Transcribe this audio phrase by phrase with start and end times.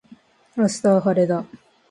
[0.57, 1.45] 明日は晴れだ。